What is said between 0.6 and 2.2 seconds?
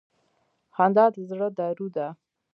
•خندا د زړه دارو ده.